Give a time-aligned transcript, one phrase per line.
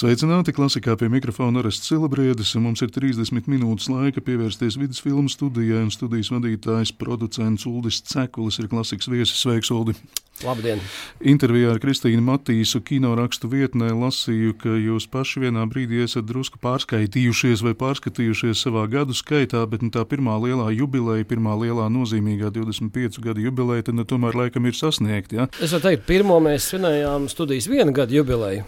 [0.00, 2.54] Sveicināti klasikā pie mikrofona Arests Celebrēdis.
[2.56, 8.56] Mums ir 30 minūtes laika pievērsties vidus filmu studijai, un studijas vadītājs, producents Uldis Cekulis
[8.62, 9.42] ir klasikas viesis.
[9.42, 9.92] Sveiks, Uldi!
[10.40, 10.80] Labdien!
[11.20, 16.56] Intervijā ar Kristīnu Matīsu kino rakstu vietnē lasīju, ka jūs paši vienā brīdī esat drusku
[16.64, 22.48] pārskaitījušies vai pārskatījušies savā gadu skaitā, bet nu, tā pirmā lielā jubileja, pirmā lielā nozīmīgā
[22.56, 25.42] 25 gadu jubileja, tad nu, tomēr laikam ir sasniegta.
[25.42, 25.50] Ja?
[25.60, 28.64] Es varu teikt, pirmo mēs svinējām studijas viena gada jubileju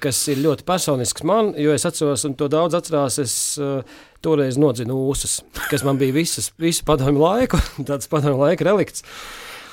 [0.00, 3.18] kas ir ļoti personisks man, jo es atceros, un to daudz atcerās.
[3.22, 3.82] Es, uh,
[4.20, 5.38] Toreiz nodzinu ūsas,
[5.70, 9.06] kas man bija visas, visu padomju laiku, tāds padomju laika relikts.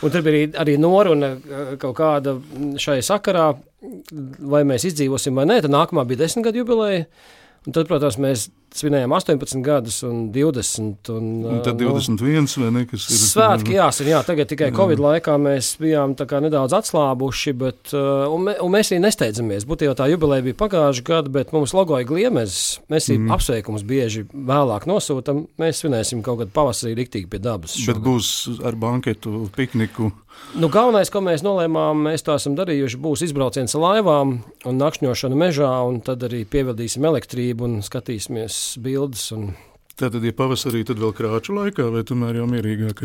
[0.05, 1.33] Un tur bija arī noruna
[1.81, 2.38] kaut kāda
[2.79, 3.49] šai sakarā,
[4.39, 5.59] vai mēs izdzīvosim vai nē.
[5.66, 7.07] Tad nākamā bija desmit gadu jubileja.
[7.67, 8.45] Un tad, protams, mēs
[8.76, 11.12] svinējām 18 gadus un 20.
[11.13, 12.84] Un, un tad 21 nu, vai ne?
[12.89, 14.75] Kas ir svētki, jāsaka, jā, tagad tikai jā.
[14.77, 19.67] Covid laikā mēs bijām nedaudz atslābuši, bet un, un mēs arī nesteidzamies.
[19.70, 22.81] Būtībā tā jubileja bija pagājušā gada, bet mums logoja gliemezes.
[22.91, 23.31] Mēs mm.
[23.38, 25.45] apsveikumus bieži vēlāk nosūtam.
[25.61, 27.78] Mēs svinēsim kaut kad pavasarī riktīgi pie dabas.
[27.78, 28.02] Šogad.
[28.02, 28.31] Bet būs
[28.67, 30.11] ar banketu, pikniku.
[30.58, 34.38] Nu, galvenais, ko mēs nolēmām, mēs to esam darījuši, būs izbrauciens ar laivām
[34.69, 39.30] un nakšņošana mežā, un tad arī pievadīsim elektrību un skatīsimies bildes.
[39.36, 39.52] Un
[39.97, 43.00] Tātad, ja pavasarī, tad vēl krāču laikā, vai tomēr jau mierīgāk?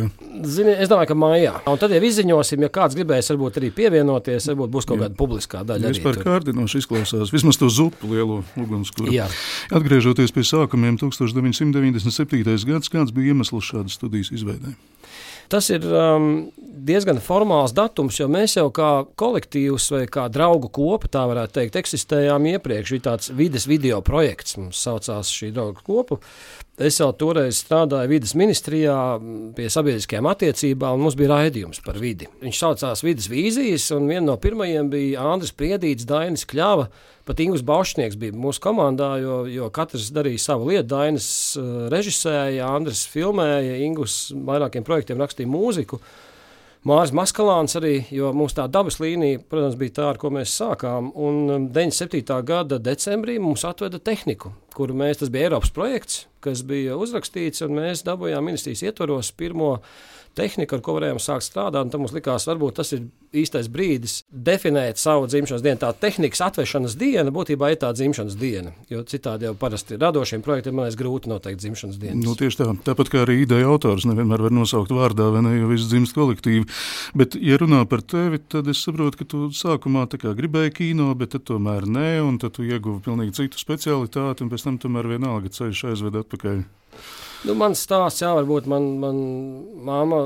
[0.45, 1.55] Zini, es domāju, ka mājā.
[1.72, 5.62] Un tad jau izziņosim, ja kāds gribēs, varbūt arī pievienoties, varbūt būs kaut kāda publiskā
[5.64, 5.95] daļa.
[5.95, 9.08] Vispār kārdinoši izklausās, vismaz to zupu lielo ugunskura.
[9.08, 9.30] Jā.
[9.73, 12.45] Atgriežoties pie sākumiem, 1997.
[12.69, 14.77] gads, kāds bija iemesls šādas studijas izveidē?
[15.53, 21.11] Tas ir um, diezgan formāls datums, jo mēs jau kā kolektīvs vai kā draugu kopa,
[21.12, 22.95] tā varētu teikt, eksistējām iepriekš.
[22.97, 26.19] Bija tāds vides video projekts, mums saucās šī draugu kopa.
[26.80, 28.97] Es jau toreiz strādāju vidas ministrijā
[29.56, 32.30] pie sabiedriskajām attiecībām, un mums bija raidījums par vidi.
[32.41, 36.89] Viņš saucās Vides vīzijas, un viena no pirmajiem bija Andris Priedīts, Dainis Kļava.
[37.23, 40.89] Pat Ingūns Baušnieks bija mūsu komandā, jo, jo katrs darīja savu lietu.
[40.91, 41.29] Dainis
[41.61, 44.17] uh, režisēja, Andris filmēja, Ingūns
[44.48, 46.01] vairākiem projektiem rakstīja mūziku.
[46.83, 51.13] Mārcis Maskalāns arī, jo mums tā dabas līnija, protams, bija tā, ar ko mēs sākām.
[51.14, 52.24] Un 97.
[52.24, 57.63] Um, gada decembrī mums atveda tehniku, kuru mēs, tas bija Eiropas projekts, kas bija uzrakstīts,
[57.63, 59.77] un mēs dabūjām ministrijas ietvaros pirmo
[60.39, 61.91] tehnika, ar ko varējām sākt strādāt.
[61.93, 63.05] Tad mums likās, varbūt tas ir
[63.37, 65.81] īstais brīdis definēt savu dzimšanas dienu.
[65.81, 68.75] Tā tehnikas atvešanas diena būtībā ir tā dzimšanas diena.
[68.93, 72.20] Jo citādi jau parasti radošiem projektiem man ir grūti noteikt dzimšanas dienu.
[72.23, 72.69] Nu, tieši tā.
[72.89, 76.67] Tāpat kā arī ideja autors nevienmēr var nosaukt vārdā, vai ne, jo viss dzimst kolektīvi.
[77.19, 81.87] Bet, ja runā par tevi, tad es saprotu, ka tu sākumā gribēji kino, bet tomēr
[81.89, 86.19] nē, un tad tu ieguvi pilnīgi citu specialitāti, un pēc tam tomēr vienalga ceļš aizved
[86.23, 86.64] atpakaļ.
[87.42, 89.19] Nu, mans stāsts, jā, varbūt man, man
[89.83, 90.23] māma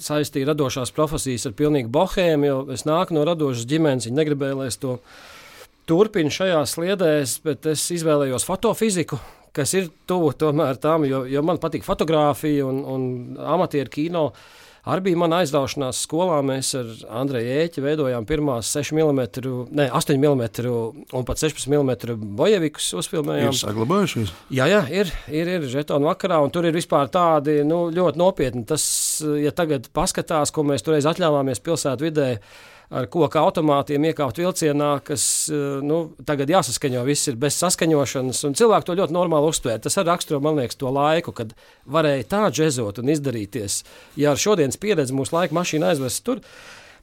[0.00, 4.08] saistīja radošās profesijas ar pilnīgu bohēmu, jo es nāku no radošas ģimenes.
[4.08, 4.96] Viņa negribēja, lai es to
[5.88, 9.20] turpinu šajās sliedēs, bet es izvēlējos fotofiziku,
[9.54, 13.08] kas ir tuvu tomēr tam, jo, jo man patīk fotografija un, un
[13.54, 14.28] amatieru kino.
[14.32, 16.42] Uh, Arī bija mana aizraušanās skolā.
[16.44, 16.90] Mēs ar
[17.22, 19.22] Andreju Ēķi veidojām pirmās 6 mm,
[19.72, 20.42] ne 8 mm
[21.16, 23.54] un pat 16 mm bojevikus uzfilmējām.
[23.54, 24.34] Ir saglabājušies?
[24.52, 28.66] Jā, jā, ir, ir, ir žetonu vakarā, un tur ir vispār tādi nu, ļoti nopietni.
[28.68, 28.84] Tas,
[29.40, 32.28] ja tagad paskatās, ko mēs toreiz atļāvāmies pilsētu vidē,
[32.94, 38.56] ar koku automātiem iekāpt vilcienā, kas eh, nu, tagad jāsaskaņo, viss ir bez saskaņošanas, un
[38.58, 39.82] cilvēki to ļoti normāli uztvēr.
[39.82, 41.54] Tas arī raksturo, man liekas, to laiku, kad
[41.90, 43.82] varēja tā džezot un izdarīties.
[44.20, 46.42] Ja ar šodienas pieredzi mūsu laika mašīna aizvest tur,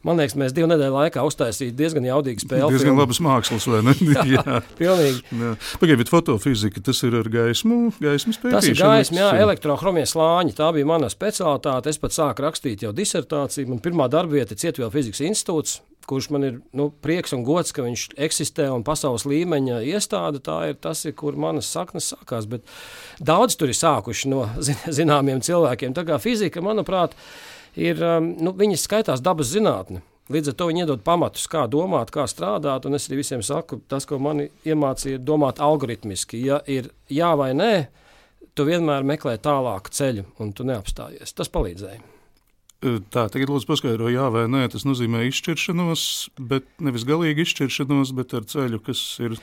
[0.07, 2.71] Man liekas, mēs divu nedēļu laikā uztaisījām diezgan jaudīgu spēli.
[2.73, 3.93] Diezgan labas mākslas, vai ne?
[4.15, 5.51] jā, jā, pilnīgi.
[5.81, 8.57] Pagaidiet, fotofizika, tas ir ar gaismu, gaismas pētīšanu.
[8.57, 10.57] Tas ir gaisma, jā, elektrohromie slāņi.
[10.57, 11.93] Tā bija mana specialitāte.
[11.93, 13.69] Es pat sāku rakstīt jau disertāciju.
[13.75, 15.79] Man pirmā darba vieta ir Cietuvielas fizikas institūts
[16.11, 20.41] kurš man ir nu, prieks un gods, ka viņš eksistē un pasaules līmeņa iestāde.
[20.43, 22.47] Tā ir tas, ir, kur manas saknes sākās.
[22.51, 22.65] Bet
[23.21, 24.43] daudz tur ir sākuši no
[24.99, 25.95] zināmiem cilvēkiem.
[25.95, 30.03] Tā kā fizika, manuprāt, ir ir, um, nu, viņas skaitās dabas zinātne.
[30.31, 32.85] Līdz ar to viņi iedod pamatus, kā domāt, kā strādāt.
[32.87, 36.39] Un es arī visiem saku, tas, ko man iemācīja, ir domāt algoritmiski.
[36.45, 37.73] Ja ir jā vai nē,
[38.55, 41.35] tu vienmēr meklē tālāku ceļu, un tu neapstājies.
[41.35, 41.99] Tas palīdzēja.
[42.81, 46.03] Tā, tagad lūdzu paskaidro, jā vai nē, tas nozīmē izšķiršanos,
[46.49, 49.35] bet nevis galīgi izšķiršanos, bet ar ceļu, kas ir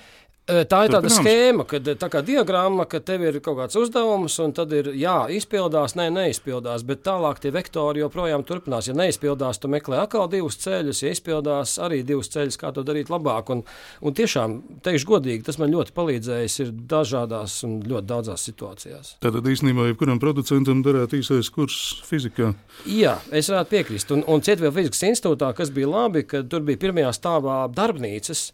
[0.48, 4.54] Tā ir tāda schēma, kad tā kā diagramma, ka tev ir kaut kāds uzdevums, un
[4.56, 8.88] tad ir jā, izpildās, nē, neizpildās, bet tālāk tie vektori joprojām turpinās.
[8.88, 13.12] Ja neizpildās, tu meklē atkal divus ceļus, ja izpildās arī divus ceļus, kā to darīt
[13.12, 13.52] labāk.
[13.52, 13.60] Un,
[14.00, 14.56] un tiešām,
[14.86, 19.12] teikšu godīgi, tas man ļoti palīdzējis ir dažādās un ļoti daudzās situācijās.
[19.24, 21.76] Tātad īstenībā jebkuram producentam darētu īsais kurs
[22.08, 22.54] fizikā.
[22.88, 24.16] Jā, es varētu piekrist.
[24.16, 28.48] Un, un Cietuvielas fizikas institūtā, kas bija labi, ka tur bija pirmajā stāvā darbnīcas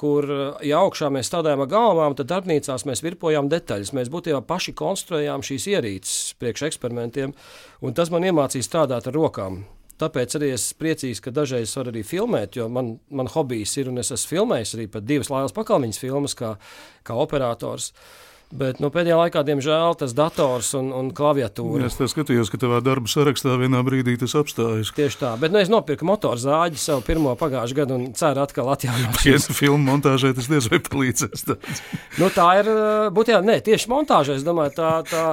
[0.00, 0.26] kur
[0.64, 3.94] ja augšā mēs strādājām ar galvām, tad darbnīcās mēs virpojām detaļas.
[3.96, 7.34] Mēs būtībā paši konstruējām šīs ierīces priekš eksperimentiem,
[7.84, 9.62] un tas man iemācīja strādāt ar rokām.
[10.02, 14.02] Tāpēc arī es priecīgs, ka dažreiz varu arī filmēt, jo man, man hobijs ir, un
[14.02, 16.56] es esmu filmējis arī pat divas Lailas pakalniņas filmas kā,
[17.06, 17.92] kā operators.
[17.94, 21.88] Uh, Bet nu, pēdējā laikā, diemžēl, tas dators un, un klaviatūra.
[21.88, 24.92] Es skatījos, ka tavā darba sarakstā vienā brīdī tas apstājas.
[24.94, 28.70] Tieši tā, bet nu, es nopirku motoru zāģi savu pirmo pagājušā gadu un ceru atkal
[28.76, 29.18] atjaunot.
[29.26, 31.46] Ja filmu montāžai tas diez vai palīdzēs.
[32.20, 32.70] nu, tā ir,
[33.16, 35.24] būtībā, ne, tieši montāžai, es domāju, tā, tā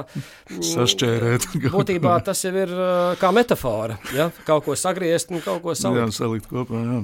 [0.72, 1.46] sašķērēt.
[1.76, 2.74] būtībā tas jau ir
[3.22, 4.30] kā metafora, ja?
[4.48, 6.02] kaut ko sagriezt un kaut ko salikt.
[6.02, 6.98] Jā, salikt kopā, jā.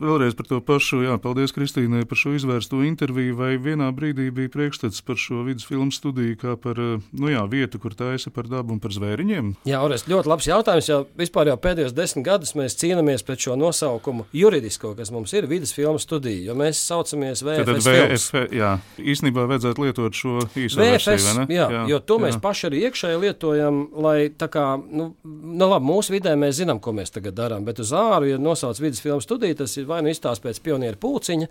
[0.00, 4.52] Vēlreiz par to pašu, jā, paldies Kristīnai par šo izvērsto interviju, vai vienā brīdī bija
[4.56, 8.46] priekšstats par šo vidu filmu studiju kā par eh, nu jā, vietu, kur taisa par
[8.48, 9.54] dabu un par zvērņiem?
[9.66, 10.88] Jā, Ores, ļoti labs jautājums.
[10.88, 15.48] Jau vispār jau pēdējos desmit gadus mēs cīnāmies pret šo nosaukumu juridisko, kas mums ir
[15.48, 17.66] vidas filmu studija, jo mēs saucamies VFS.
[17.66, 22.26] Tad VFS, jā, īstenībā vajadzētu lietot šo īso VFS, versiju, jā, jā, jo to jā.
[22.26, 26.82] mēs paši arī iekšēji lietojam, lai tā kā, nu, nu labi, mūsu vidē mēs zinām,
[26.82, 30.02] ko mēs tagad darām, bet uz āru, ja nosauc vidas filmu studiju, tas ir vai
[30.04, 31.50] nu izstāsts pēc pionieru pulciņa,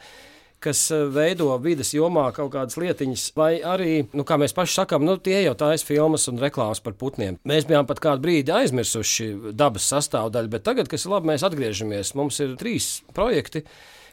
[0.64, 5.06] kas eh, veido vidas jomā kaut kādas lietiņas, vai arī, nu, kā mēs paši sakām,
[5.08, 7.40] nu, tie jau tā ir filmas un reklāmas par putniem.
[7.48, 12.16] Mēs bijām pat kādu brīdi aizmirsuši dabas sastāvdaļu, bet tagad, kas ir labi, mēs atgriežamies.
[12.18, 13.66] Mums ir trīs projekti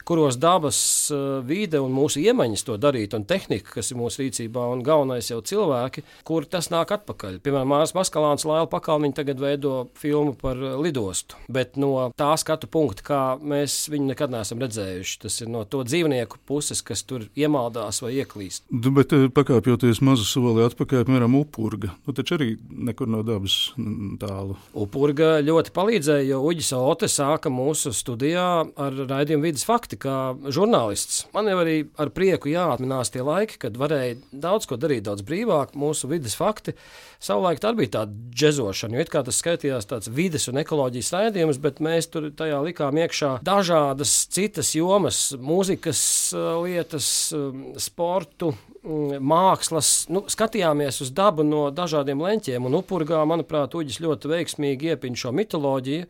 [0.04, 0.78] kuros dabas
[1.10, 5.30] eh, vide un mūsu iemaņas to darīt, un tehnika, kas ir mūsu rīcībā, un galvenais
[5.30, 7.40] jau cilvēki, kur tas nāk atpakaļ.
[7.44, 12.68] Piemēram, Mārcis Maskalāns, Laila Pakalniņa tagad veido filmu par eh, lidostu, bet no tā skatu
[12.70, 15.18] punkta, kā mēs viņu nekad neesam redzējuši.
[15.24, 18.66] Tas ir no to dzīvnieku puses, kas tur iemaldās vai ieklīst.
[18.70, 22.52] Bet eh, pakāpjoties mazu soli atpakaļ, piemēram, upurga, nu taču arī
[22.90, 23.72] nekur no dabas
[24.20, 24.58] tālu.
[24.76, 28.46] Upurga ļoti palīdzēja, jo Uģis Ote sāka mūsu studijā
[28.76, 31.26] ar raidījumu vidas faktu fakti, kā žurnālists.
[31.32, 35.75] Man jau arī ar prieku jāatminās tie laiki, kad varēja daudz ko darīt, daudz brīvāk.
[35.75, 36.75] Mūsu vidas fakti
[37.20, 41.58] savulaik tā bija tāda džezošana, jo it kā tas skaitījās tāds vides un ekoloģijas raidījums,
[41.58, 47.32] bet mēs tur tajā likām iekšā dažādas citas jomas, mūzikas lietas,
[47.79, 52.69] sportu, mākslas, nu, skatījāmies uz dabu no dažādiem leņķiem.
[52.69, 56.08] Un upurgā, manuprāt, Uģis ļoti veiksmīgi iepiņ šo mitoloģiju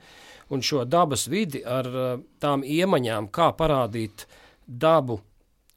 [0.55, 4.26] un šo dabas vidi ar eh, tām iemaņām, kā parādīt
[4.67, 5.21] dabu,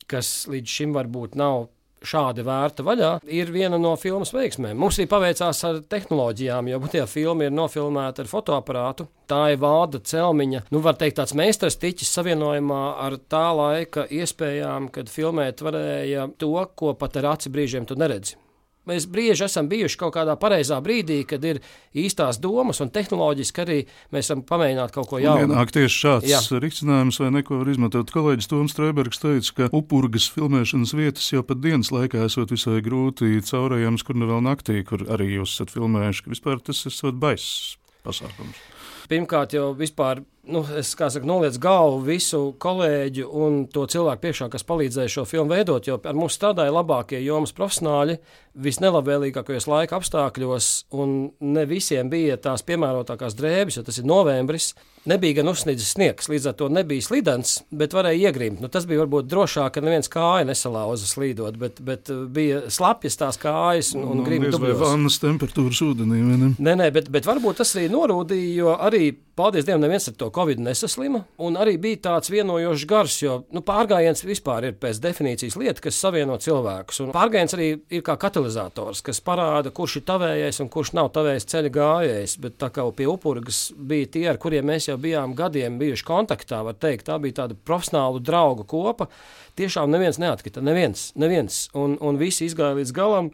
[0.07, 1.67] kas līdz šim varbūt nav
[2.05, 4.77] šādi vērta vaļā, ir viena no filmas veiksmēm.
[4.77, 9.07] Mums arī paveicās ar tehnoloģijām, jo tie filmi ir nofilmēti ar fotoaparātu.
[9.27, 14.91] Tā ir vāda celmiņa, nu, var teikt, tāds meistars tiķis savienojumā ar tā laika iespējām,
[14.94, 18.38] kad filmēt varēja to, ko pat ar aci brīžiem tu neredzi.
[18.87, 21.59] Mēs bieži esam bijuši kaut kādā pareizā brīdī, kad ir
[21.97, 23.79] īstās domas un tehnoloģiski arī
[24.15, 25.49] mēs esam pamēģināti kaut ko jaunu.
[25.49, 26.41] Ienāk tieši šāds Jā.
[26.63, 28.13] risinājums vai neko var izmantot.
[28.15, 33.41] Kolēģis Toms Streibergs teica, ka upurgas filmēšanas vietas jau pat dienas laikā esot visai grūti
[33.47, 37.75] caurējams, kur ne vēl naktī, kur arī jūs esat filmējuši, vispār tas esot baiss
[38.07, 38.63] pasākums.
[39.07, 44.65] Pirmkārt, jau vispār nu, es saku, noliec galvu visu kolēģu un to cilvēku priekšā, kas
[44.67, 48.17] palīdzēja šo filmu veidot, jo ar mums strādāja labākie jomas profesionāļi
[48.57, 54.71] visnelabvēlīgākajos laika apstākļos, un ne visiem bija tās piemērotākās drēbes, jo tas ir novembris.
[55.07, 58.59] Nebija gan uzsniedzis sniegs, līdz ar to nebija slidens, bet varēja iegrimt.
[58.59, 63.16] Nu, tas bija varbūt drošāk, ka neviens kāja nesalauza slīdot, bet, bet uh, bija slapjas
[63.21, 64.81] tās kājas un, un nu, grimta dubļos.
[64.81, 66.19] Vannas temperatūras ūdenī?
[66.57, 70.27] Nē, nē, bet, bet varbūt tas arī norūdīja, jo arī, paldies Dievam, neviens ar to
[70.37, 71.23] Covid nesaslima.
[71.41, 75.97] Un arī bija tāds vienojošs gars, jo nu, pārgājiens vispār ir pēc definīcijas lieta, kas
[75.97, 76.99] savieno cilvēkus.
[77.01, 81.49] Un pārgājiens arī ir kā katalizators, kas parāda, kurš ir tavējais un kurš nav tavējis
[81.49, 82.37] ceļa gājējs.
[82.44, 86.61] Bet tā kā pie upurgas bija tie, ar kuriem mēs jau bijām gadiem bijuši kontaktā,
[86.67, 89.09] var teikt, tā bija tāda profesionāla draugu kopa.
[89.57, 91.65] Tiešām neviens neatkrita, neviens, neviens.
[91.73, 93.33] Un, un visi izgāja līdz galam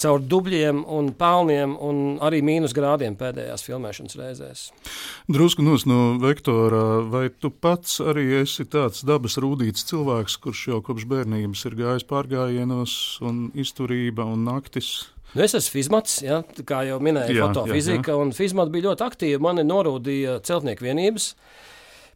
[0.00, 4.64] caur dubļiem un pelniem un arī mīnusgrādiem pēdējās filmēšanas reizēs.
[5.30, 11.06] Drusku no vektora, vai tu pats arī esi tāds dabas rūtīts cilvēks, kurš jau kopš
[11.10, 12.92] bērnības ir gājis pārgājienos
[13.26, 15.10] un izturība un naktis?
[15.30, 19.42] Nu, es esmu fizmats, ja, kā jau minēju, fotofizika, un fizmats bija ļoti aktīva.
[19.46, 21.34] Mani norūdīja celtnieku vienības.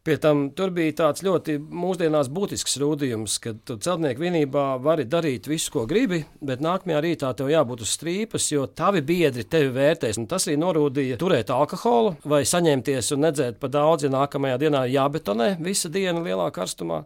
[0.05, 5.49] Pie tam tur bija tāds ļoti mūsdienās būtisks rūdījums, ka tu celtnieku vienībā vari darīt
[5.49, 10.19] visu, ko gribi, bet nākamajā rītā tev jābūt uz strīpas, jo tavi biedri tevi vērtēs.
[10.21, 14.83] Un tas arī norūdīja turēt alkoholu vai saņemties un nedzēt pa daudz, ja nākamajā dienā
[14.93, 17.01] jābetonē visa diena lielā karstumā.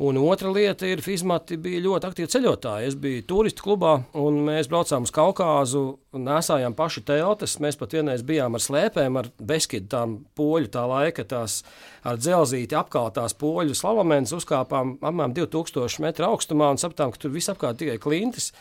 [0.00, 2.86] Un otra lieta ir, ka Fizmati bija ļoti aktīvi ceļotāji.
[2.88, 5.82] Es biju turistu klubā, un mēs braucām uz Kaukāzu
[6.16, 7.58] nesājām paši teltis.
[7.60, 11.60] Mēs pat vienreiz bijām ar slēpēm, ar beskidu tām poļu tā laika, tās
[12.08, 17.52] ar dzelzīti apkaltās poļu slavamēns, uzkāpām apmēram 2000 metru augstumā un sapratām, ka tur viss
[17.52, 18.54] apkārt tikai klintis.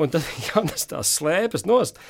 [0.00, 2.00] Un tad jānes tās slēpes nost.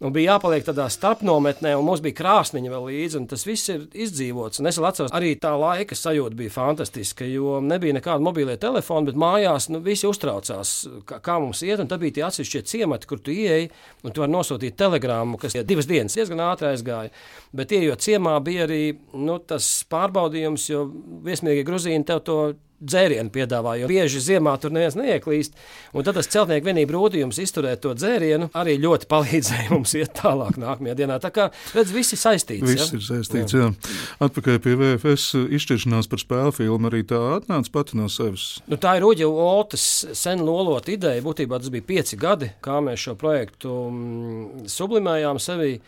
[0.00, 3.82] Un bija jāpaliek tādā starpnometnē, un mums bija krāsniņa vēl līdzi, un tas viss ir
[3.92, 4.62] izdzīvots.
[4.62, 9.18] Un es atceros, arī tā laika sajūta bija fantastiska, jo nebija nekāda mobilie telefona, bet
[9.20, 10.72] mājās nu, visi uztraucās,
[11.04, 13.68] kā, kā mums iet, un tad bija tie atsevišķie ciemati, kur tu ieeji,
[14.00, 17.12] un tu vari nosūtīt telegrāmu, kas divas dienas diezgan ātri aizgāja.
[17.52, 18.82] Bet ieejot ciemā bija arī
[19.20, 20.86] nu, tas pārbaudījums, jo
[21.28, 22.40] viesmīgie gruzīni tev to
[22.80, 25.56] dzērienu piedāvā, jo bieži ziemā tur neviens neieklīst.
[25.96, 30.58] Un tad tas celtnieku vienību rūtījums izturēt to dzērienu arī ļoti palīdzēja mums iet tālāk
[30.60, 31.20] nākamajā dienā.
[31.22, 32.66] Tā kā, redz, viss ir saistīts.
[32.66, 32.98] Viss ja?
[32.98, 33.68] ir saistīts, jā.
[33.68, 33.94] jā.
[34.24, 38.48] Atpakaļ pie VFS izšķiršanās par spēļu filmu arī tā atnāca pati no sevis.
[38.70, 41.24] Nu, tā ir Uģa Oltes sen lolota ideja.
[41.24, 45.80] Būtībā tas bija pieci gadi, kā mēs šo projektu mm, sublimējām sevi.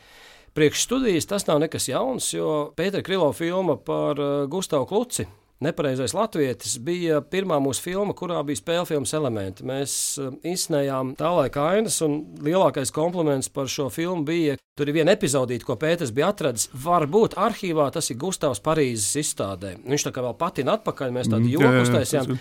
[0.53, 5.25] Priekšstudijas tas nav nekas jauns, jo Pētera Krilo filma par uh, Gustavu Kluci
[5.63, 9.67] Nepareizais latvietis bija pirmā mūsu filma, kurā bija spēļu filmas elementi.
[9.69, 14.99] Mēs uh, izsnējām tā laika ainas, un lielākais kompliments par šo filmu bija, tur ir
[14.99, 16.71] viena epizodīte, ko Pēters bija atradzis.
[16.85, 19.77] Varbūt arhīvā tas ir Gustavs Parīzes izstādē.
[19.87, 22.39] Viņš tā kā vēl patina atpakaļ, mēs tādu mm, joku uztaisījām.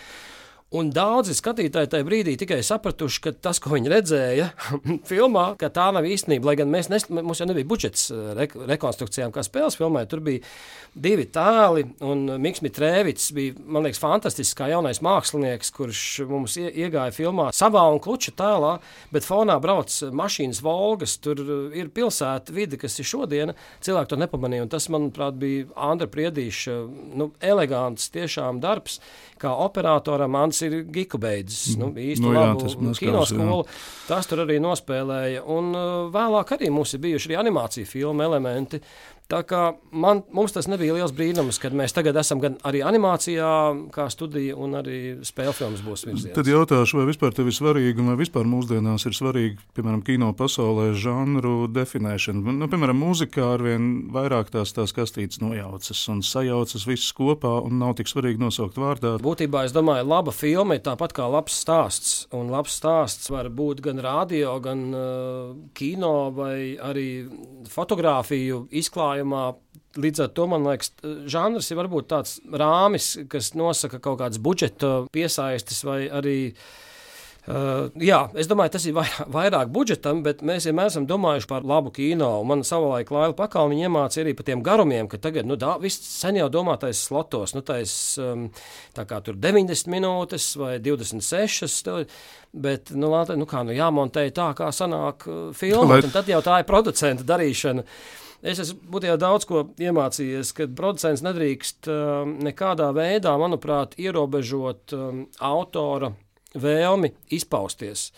[0.71, 4.45] Un daudzi skatītāji tajā brīdī tikai sapratuši, ka tas, ko viņi redzēja
[5.09, 6.47] filmā, tā nav īstenība.
[6.47, 10.05] Lai gan mēs nes, mums jau nebija budžets eh, re, rekonstrukcijām, kā spēles filmē.
[10.07, 10.39] Tur bija
[10.95, 11.83] divi tēli,
[12.39, 17.83] Mikls Mitrēvits bija, man liekas, fantastisks kā jaunais mākslinieks, kurš mums ie, iegāja filmā savā
[17.91, 18.77] un kluča tēlā,
[19.11, 21.17] bet fonā brauc mašīnas Volgas.
[21.19, 21.43] Tur
[21.75, 23.57] ir pilsēta vide, kas ir šodiena.
[23.83, 26.79] Cilvēki to nepamanīja, tas, manuprāt, bija Andra Priedīša
[27.19, 29.01] nu, elegants tiešām darbs,
[29.41, 30.39] kā operatoram.
[30.39, 31.77] Andrs ir Giku beidzis.
[31.79, 32.11] Nu, mhm.
[32.11, 33.61] īsti nu, jā, labu kinoskolu.
[34.07, 35.45] Tas tur arī nospēlēja.
[35.51, 38.81] Un uh, vēlāk arī mums ir bijuši arī animācija filmu elementi.
[39.31, 39.61] Tā kā
[39.95, 43.51] man, mums tas nebija liels brīnums, kad mēs tagad esam gan arī animācijā,
[43.95, 46.33] kā studija, un arī spēļu filmas būs virziens.
[46.35, 50.33] Tad jautāšu, vai vispār tev ir svarīgi, un vai vispār mūsdienās ir svarīgi, piemēram, kino
[50.35, 52.55] pasaulē žanru definēšana.
[52.59, 57.95] Nu, piemēram, mūzikā arvien vairāk tās, tās kastītes nojaucas un sajaucas visas kopā, un nav
[58.01, 59.15] tik svarīgi nosaukt vārdā.
[59.23, 63.79] Būtībā es domāju, laba filma ir tāpat kā labs stāsts, un labs stāsts var būt
[63.87, 67.07] gan radio, gan uh, kino vai arī
[67.71, 69.55] fotografiju izklājumu jautājumā.
[69.91, 70.93] Līdz ar to man liekas,
[71.27, 76.55] žanrs ir varbūt tāds rāmis, kas nosaka kaut kādas budžeta piesaistes vai arī.
[77.41, 81.65] Uh, jā, es domāju, tas ir vairāk, vairāk budžetam, bet mēs vienmēr esam domājuši par
[81.65, 82.43] labu kino.
[82.45, 86.37] Man savulaik Laila Pakalniņa iemācīja arī par tiem garumiem, ka tagad, nu, tā, viss sen
[86.37, 88.45] jau domātais slotos, nu, tais, um,
[88.93, 92.05] tā kā tur 90 minūtes vai 26,
[92.53, 96.61] bet, nu, lāte, nu kā, nu, jāmontē tā, kā sanāk uh, filma, tad jau tā
[96.61, 97.89] ir producenta darīšana.
[97.89, 104.95] Uh, Es esmu jau daudz ko iemācījies, ka producents nedrīkst uh, nekādā veidā, manuprāt, ierobežot
[104.97, 106.09] um, autora
[106.57, 108.09] vēlmi izpausties.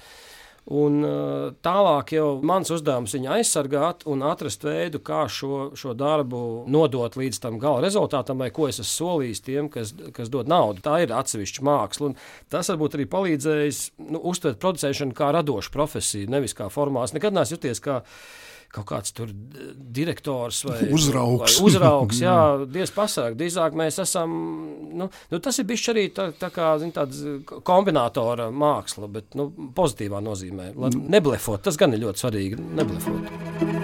[0.63, 6.39] Un, uh, tālāk jau mans uzdevums viņu aizsargāt un atrast veidu, kā šo, šo darbu
[6.71, 10.79] nodot līdz tam gala rezultātam, vai ko es esmu solījis tiem, kas, kas dod naudu.
[10.85, 12.13] Tā ir atsevišķa māksla.
[12.47, 17.11] Tas varbūt arī palīdzējis nu, uztvert producēšanu kā radošu profesiju, nevis kā formāls.
[17.11, 17.99] Nekad neesmu juties kā
[18.73, 21.59] kaut kāds tur direktors vai uzraugs.
[21.59, 22.37] Vai uzraugs jā,
[22.73, 24.33] Dievs pasaka, drīzāk mēs esam,
[24.97, 27.21] nu, nu tas ir bijis arī tā, tā kā, zin, tāds
[27.67, 30.73] kombinātora māksla, bet, nu, pozitīvā nozīmē.
[30.97, 33.82] Neblefot, tas gan ir ļoti svarīgi, neblefot.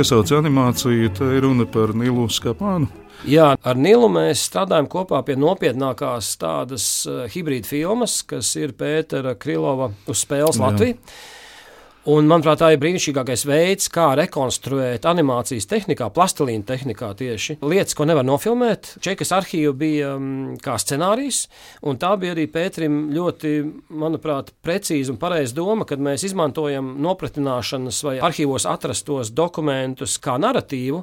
[0.00, 2.86] Piesauc animāciju, te ir runa par Nilu Skapānu.
[3.28, 9.34] Jā, ar Nilu mēs strādājam kopā pie nopietnākās tādas uh, hibrīda filmas, kas ir Pētera
[9.36, 10.96] Krilova uz spēles Latvijā.
[12.08, 18.06] Un, manuprāt, tā ir brīnišķīgākais veids, kā rekonstruēt animācijas tehnikā, plastelīna tehnikā tieši lietas, ko
[18.08, 18.94] nevar nofilmēt.
[19.04, 21.42] Čekas arhīva bija um, kā scenārijs,
[21.84, 23.52] un tā bija arī Pēterim ļoti,
[24.00, 31.02] manuprāt, precīza un pareiza doma, kad mēs izmantojam nopratināšanas vai arhīvos atrastos dokumentus kā narratīvu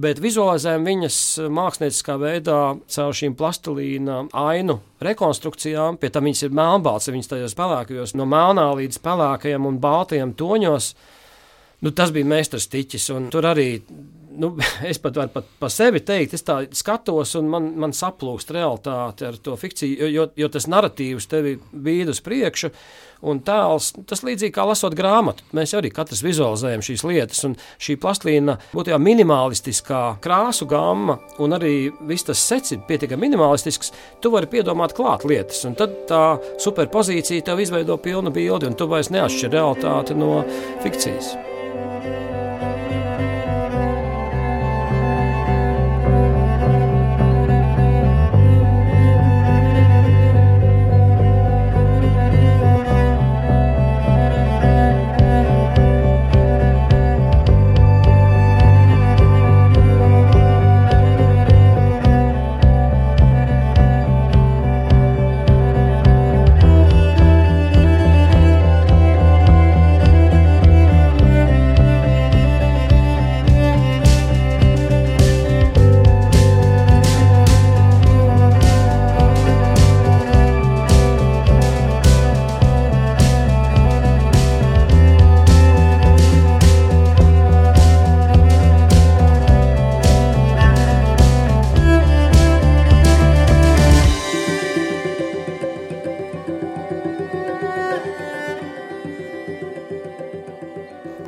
[0.00, 1.18] bet vizualizējam viņas
[1.54, 2.58] mākslinieckā veidā
[2.96, 5.98] caur šīm plastilīna ainu rekonstrukcijām.
[6.02, 10.90] Pie tam viņas ir melnbalts, viņas tajos pelēkajos, no melnā līdz pelēkajam un baltajam toņos.
[11.84, 13.68] Nu, tas bija meistars tiķis, un tur arī
[14.38, 14.52] nu,
[14.90, 19.28] es pat varu pat par sevi teikt, es tā skatos, un man, man saplūst realitāte
[19.30, 22.72] ar to fikciju, jo, jo tas narratīvs tevi bīd uz priekšu.
[23.24, 25.46] Un tēls, tas līdzīgi kā lasot grāmatu.
[25.56, 27.40] Mēs arī katrs vizualizējam šīs lietas,
[27.80, 33.94] šī plastīna būtībā minimalistiskā krāsu gama, un arī viss tas sets ir pietiekami minimalistisks.
[34.20, 36.22] Tu vari piedomāt klāt lietas, un tad tā
[36.60, 40.42] superpozīcija tev izveido pilnu bildi, un tu vairs neatšķir realitāti no
[40.84, 41.32] fikcijas.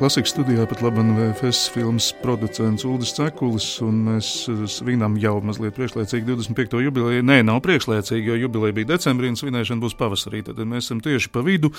[0.07, 5.75] Klasikas studijā pat labi VFS filmas producents Ulris Cekulis, un mēs eh, svinām jau mazliet
[5.75, 6.79] priekšlaicīgi 25.
[6.85, 7.25] jubileju.
[7.27, 10.45] Nē, nav priekšlaicīgi, jo jubileja bija decembrī un svinēšana būs pavasarī.
[10.47, 11.73] Tad mēs esam tieši pa vidu.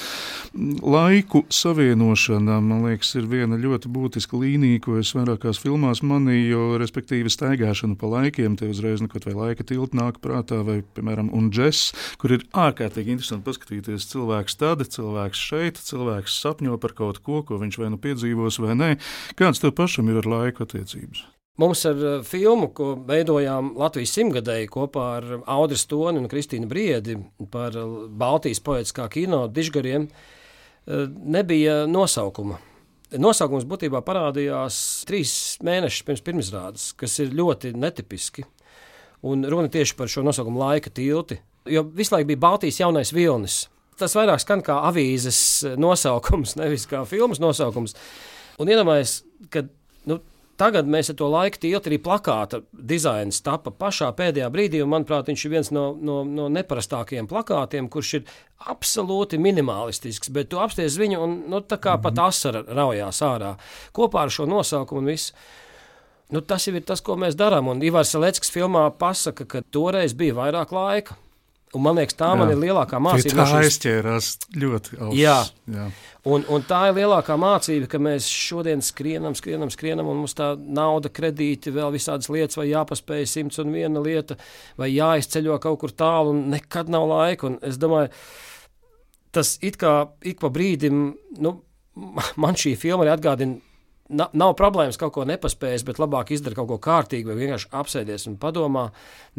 [0.84, 7.32] Laiku savienošana, man liekas, ir viena ļoti būtiska līnija, ko es vairākās filmās manīju, respektīvi,
[7.32, 11.96] staigāšana pa laikiem, te uzreiz nekot vai laika tilti nāk prātā, vai, piemēram, un džess,
[12.20, 17.62] kur ir ārkārtīgi interesanti paskatīties cilvēks tad, cilvēks šeit, cilvēks sapņo par kaut ko, ko
[17.64, 18.94] viņš vai nu piedzīvo piedzīvos vai nē.
[19.38, 21.24] Kāds tev pašam ir ar laika attiecības?
[21.58, 27.16] Mums ar uh, filmu, ko veidojām Latvijas simtgadēji kopā ar Audru Stoni un Kristīnu Briedi
[27.50, 27.74] par
[28.08, 32.60] Baltijas poetiskā kino dižgariem, uh, nebija nosaukuma.
[33.18, 35.32] Nosaukums būtībā parādījās trīs
[35.64, 38.44] mēnešus pirms pirmizrādes, kas ir ļoti netipiski.
[39.26, 43.64] Un runa tieši par šo nosaukumu laika tilti, jo visu laiku bija Baltijas jaunais vilnis
[43.98, 45.40] tas vairāk skan kā avīzes
[45.80, 47.96] nosaukums, nevis kā filmas nosaukums.
[48.58, 49.20] Un iedomājieties,
[49.52, 49.62] ka
[50.10, 50.18] nu,
[50.58, 55.30] tagad mēs ar to laiku tiltu arī plakāta dizains tapa pašā pēdējā brīdī, un manuprāt,
[55.30, 58.34] viņš ir viens no, no, no neparastākajiem plakātiem, kurš ir
[58.72, 62.02] absolūti minimalistisks, bet tu apsties viņu un nu, tā kā mm -hmm.
[62.02, 63.54] pat asara raujās ārā
[63.92, 65.32] kopā ar šo nosaukumu un visu.
[66.28, 67.68] Nu, tas jau ir tas, ko mēs darām.
[67.68, 71.16] Un Ivars Leckis filmā pasaka, ka toreiz bija vairāk laika.
[71.76, 72.36] Un man liekas, tā jā.
[72.40, 73.42] man ir lielākā mācība.
[73.42, 73.66] Tā šis...
[73.66, 75.18] aizķērās ļoti augsts.
[75.20, 75.36] Jā.
[75.74, 75.88] jā.
[76.28, 80.54] Un, un tā ir lielākā mācība, ka mēs šodien skrienam, skrienam, skrienam, un mums tā
[80.56, 84.38] nauda, kredīti, vēl visādas lietas, vai jāpaspēj simts un viena lieta,
[84.80, 87.50] vai jāizceļo kaut kur tālu, un nekad nav laika.
[87.50, 88.10] Un es domāju,
[89.36, 91.08] tas it kā ik pa brīdim,
[91.44, 91.56] nu,
[92.42, 93.67] man šī filma arī atgādina
[94.08, 98.28] nav, nav problēmas kaut ko nepaspējis, bet labāk izdara kaut ko kārtīgu, vai vienkārši apsēdies
[98.30, 98.88] un padomā.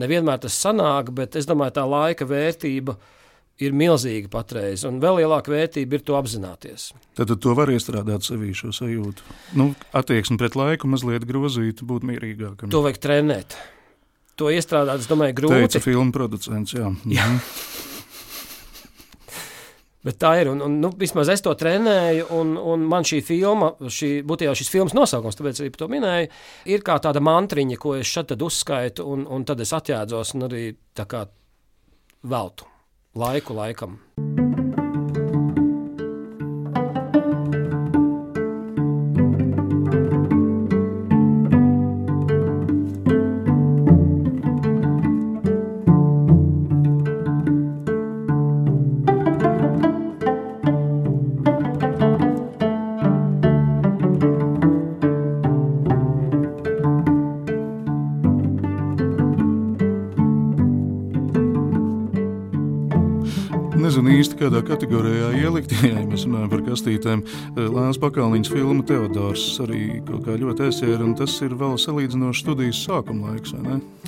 [0.01, 2.97] Nevienmēr tas sanāk, bet es domāju, tā laika vērtība
[3.59, 6.93] ir milzīga patreiz, un vēl lielāka vērtība ir to apzināties.
[7.17, 9.35] Tad, tad to var iestrādāt sevī šo sajūtu.
[9.59, 12.71] Nu, attieksmi pret laiku mazliet grozīt, būt mierīgākam.
[12.71, 13.59] To vajag trenēt.
[14.39, 15.59] To iestrādāt, es domāju, grūti.
[15.65, 16.93] Teica filmu producents, jā.
[17.11, 17.27] jā.
[20.07, 20.47] Bet tā ir.
[20.53, 24.71] Un, un, nu, vismaz es to trenēju, un, un man šī filma, šī, būtībā šis
[24.71, 26.31] filmas nosaukums, tāpēc arī to minēju,
[26.71, 30.65] ir kā tāda mantriņa, ko es šeit uzskaitu, un, un tad es atjēdzos un arī
[30.95, 31.25] tā kā
[32.23, 32.71] veltu
[33.19, 33.99] laiku laikam.
[64.59, 65.73] Kādā kategorijā ielikt.
[65.89, 67.23] Ja mēs runājam par kastītēm,
[67.55, 72.43] eh, Lēns Pakalniņš filma Teodors arī kaut kā ļoti aizsēra, un tas ir vēl salīdzinoši
[72.43, 73.98] studijas sākuma laiks, vai ne?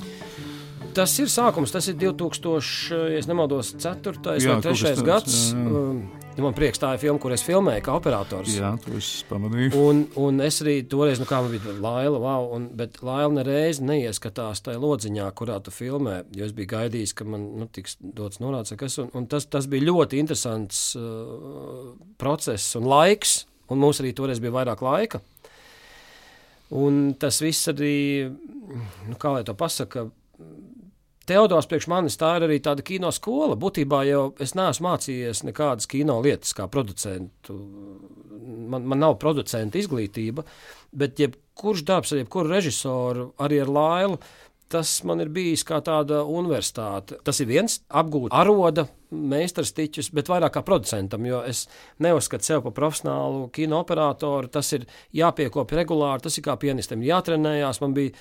[0.92, 4.18] Tas ir sākums, tas ir 2000, ja nemaldos, 4.
[4.42, 5.00] Jā, vai 3.
[5.06, 5.36] gads.
[5.52, 5.70] Jā, jā.
[5.80, 6.02] Um,
[6.44, 8.52] man prieks, tā ir filma, kur es filmēju kā operators.
[8.58, 9.72] Jā, to es pamanīju.
[9.78, 13.80] Un, un es arī toreiz, nu kā man bija Laila, wow, un, bet Laila nereiz
[13.84, 18.42] neieskatās tajā lodziņā, kurā tu filmē, jo es biju gaidījis, ka man nu, tiks dots
[18.44, 24.04] norāds, kas, un, un tas, tas bija ļoti interesants uh, process un laiks, un mums
[24.04, 25.24] arī toreiz bija vairāk laika.
[26.72, 28.28] Un tas viss arī,
[29.08, 30.06] nu, kā lai to pasaka,
[31.28, 33.56] Teodors priekš manis tā ir arī tāda kino skola.
[33.58, 37.58] Būtībā jau es neesmu mācījies nekādas kino lietas kā producentu.
[38.72, 40.44] Man, man nav producenta izglītība,
[40.96, 44.18] bet jebkurš darbs ar jebkuru režisoru, arī ar Lailu,
[44.72, 47.18] tas man ir bijis kā tāda universitāte.
[47.24, 51.66] Tas ir viens apgūt aroda meistarstiķus, bet vairāk kā producentam, jo es
[52.02, 54.48] neuzskatu sevi par profesionālu kino operatoru.
[54.52, 57.82] Tas ir jāpiekopja regulāri, tas ir kā pianistam jātrenējās.
[57.84, 58.16] Man bija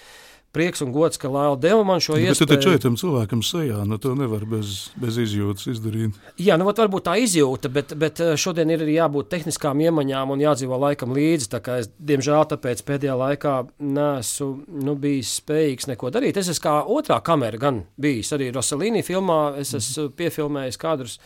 [0.56, 2.36] prieks un gods, ka Lēla deva man šo iespēju.
[2.36, 6.18] Bet tu taču tam cilvēkam sejā, nu to nevar bez, bez izjūtas izdarīt.
[6.42, 10.44] Jā, nu varbūt tā izjūta, bet, bet eh, šodien ir arī jābūt tehniskām iemaņām un
[10.44, 11.50] jādzīvo laikam līdzi.
[11.56, 16.42] Tā kā es, diemžēl, tāpēc pēdējā laikā neesmu nu, bijis spējīgs neko darīt.
[16.42, 21.20] Es esmu kā otrā kamera gan bijis arī Rosalīnī filmā, es esmu piefilmējis kadrus.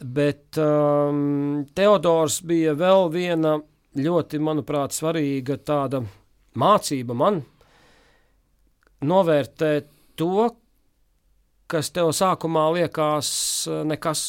[0.00, 3.58] Bet um, Teodors bija vēl viena
[4.00, 6.00] ļoti, manuprāt, svarīga tāda
[6.60, 7.42] mācība man,
[9.06, 9.88] novērtēt
[10.20, 10.50] to,
[11.70, 13.32] kas tev sākumā liekas
[13.70, 14.28] eh, nekas.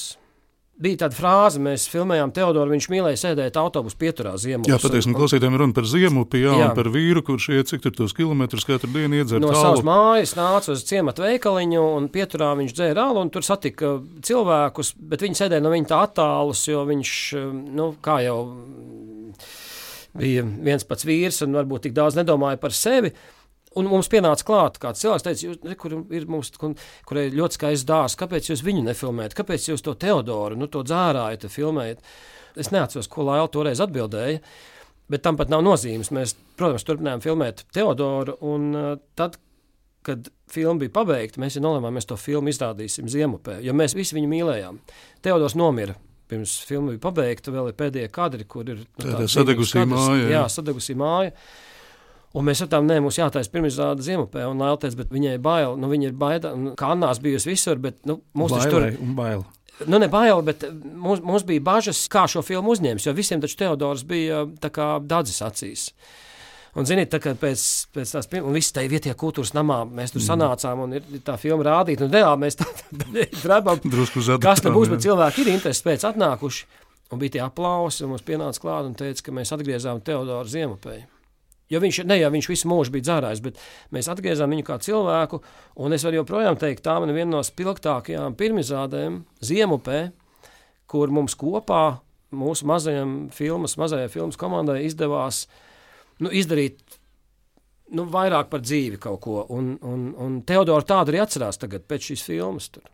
[0.81, 2.71] Bija tāda frāze, mēs filmējām Teodoru.
[2.73, 4.65] Viņš mīlēja sēdēt autobusu pieturā ziemā.
[4.65, 6.69] Jā, pateiksim, klausītājiem runa par ziemu, jā, jā.
[6.73, 9.43] par vīru, kurš iet cik tos kilometrus katru dienu iedzer.
[9.43, 9.59] No tālu.
[9.61, 14.95] savas mājas nāca uz ciemata veikaliņu, un pieturā viņš dzēra alu, un tur satika cilvēkus,
[15.11, 17.45] bet viņi sēdēja no viņa tā attālus, jo viņš, eh,
[17.77, 18.39] nu, kā jau
[20.17, 23.13] bija viens pats vīrs, un varbūt tik daudz nedomāja par sevi.
[23.79, 26.73] Un mums pienāca klāt, kāds cilvēks teica, jūs, ne, kur ir mūsu, kur,
[27.07, 30.83] kur ir ļoti skaists dārsts, kāpēc jūs viņu nefilmējat, kāpēc jūs to Teodoru, nu, to
[30.83, 32.03] dzērājat, filmējat.
[32.59, 34.41] Es neatceros, ko Laila toreiz atbildēja,
[35.11, 36.11] bet tam pat nav nozīmes.
[36.11, 39.39] Mēs, protams, turpinājām filmēt Teodoru, un uh, tad,
[40.03, 44.19] kad filma bija pabeigta, mēs jau nolēmām, mēs to filmu izrādīsim Ziemupē, jo mēs visi
[44.19, 44.83] viņu mīlējām.
[45.23, 45.95] Teodors nomira.
[46.31, 50.27] Pirms filma bija pabeigta, vēl ir pēdējie kadri, kur ir nu, tā, tā sadegusī māja.
[50.31, 51.33] Jā, sadegusī māja.
[52.31, 55.89] Un mēs sapratām, nē, mums jātaisa pirmizrāde Ziemupē, un Laila teica, bet viņai bail, nu
[55.91, 58.87] viņa ir baida, un kā Annās bijusi visur, bet, nu, mums tas tur.
[59.03, 59.43] Un bail.
[59.89, 63.57] Nu, ne bail, bet mums, mums bija bažas, kā šo filmu uzņems, jo visiem taču
[63.59, 64.45] Teodors bija
[65.03, 65.87] dadzis acīs.
[66.71, 70.21] Un, ziniet, tā pēc, pēc tās pirmās, un viss tajā vietējā kultūras namā mēs tur
[70.21, 70.27] mm.
[70.29, 72.55] sanācām, un ir tā filma rādīta, un reāli mēs
[73.43, 73.81] drabām.
[73.91, 74.23] Drusku.
[74.39, 76.69] Kas tad būs, bet cilvēki ir interesi pēc atnākuši,
[77.11, 81.10] un bija tie aplausi, un mums pienāca klāt un teica, ka mēs atgriezām Teodoru Ziemupēju.
[81.71, 83.59] Jo viņš, ne jau viņš visu mūžu bija dzērājis, bet
[83.95, 85.41] mēs atgriezām viņu kā cilvēku.
[85.79, 90.01] Un es varu joprojām teikt, tā ir viena no spilgtākajām pirmizrādēm Ziemupē,
[90.91, 92.01] kur mums kopā,
[92.35, 95.45] mūsu mazajam filmas, mazajai filmas komandai izdevās
[96.19, 96.99] nu, izdarīt
[97.95, 99.41] nu, vairāk par dzīvi kaut ko.
[99.55, 102.71] Un, un, un Teodora tādu arī atcerās tagad pēc šīs filmas.
[102.75, 102.87] Tur.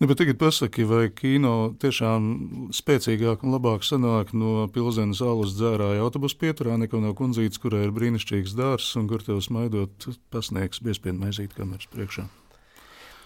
[0.00, 2.28] Nu, bet tagad pasaki, vai kino tiešām
[2.74, 7.94] spēcīgāk un labāk sanāk no pilsēnas alus dzērāja autobusu pieturā nekā no kundzītes, kurai ir
[7.96, 12.26] brīnišķīgs dārs un kur tev smaidot pasniegs biespienu maizīt kameras priekšā.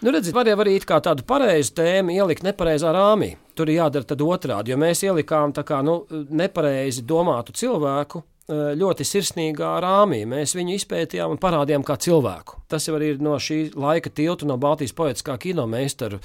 [0.04, 3.30] Nu, redziet, var jau arī tādu pareizu tēmu ielikt nepareizā rāmī.
[3.56, 10.22] Tur ir jādara otrādi, jo mēs ielikām kā, nu, nepareizi domātu cilvēku ļoti sirsnīgā rāmī.
[10.28, 12.60] Mēs viņu izpētījām un parādījām kā cilvēku.
[12.70, 16.20] Tas jau ir no šī laika tilta, no Baltijas poetiskā kinomeistaru